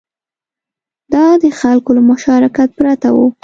[1.13, 3.17] دا د خلکو له مشارکت پرته و